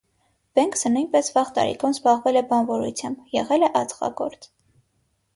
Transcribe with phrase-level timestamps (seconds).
[0.59, 4.49] Բենքսը նույնպես վաղ տարիքում զբաղվել է բանվորությամբ, եղել է ածխագործ։